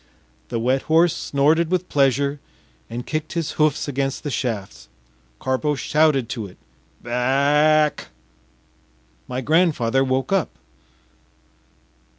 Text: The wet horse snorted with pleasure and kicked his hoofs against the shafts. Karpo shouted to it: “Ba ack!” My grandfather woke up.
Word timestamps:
The 0.49 0.59
wet 0.59 0.81
horse 0.89 1.15
snorted 1.15 1.69
with 1.69 1.87
pleasure 1.87 2.39
and 2.89 3.05
kicked 3.05 3.33
his 3.33 3.51
hoofs 3.51 3.87
against 3.87 4.23
the 4.23 4.31
shafts. 4.31 4.89
Karpo 5.39 5.75
shouted 5.75 6.27
to 6.29 6.47
it: 6.47 6.57
“Ba 7.03 7.11
ack!” 7.11 8.07
My 9.27 9.41
grandfather 9.41 10.03
woke 10.03 10.33
up. 10.33 10.57